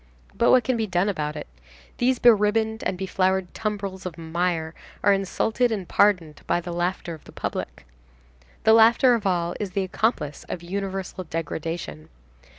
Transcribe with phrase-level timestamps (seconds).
[0.33, 1.45] But what can be done about it?
[1.99, 6.73] These be ribboned and be flowered tumbrils of mire are insulted and pardoned by the
[6.73, 7.85] laughter of the public.
[8.63, 12.09] The laughter of all is the accomplice of universal degradation.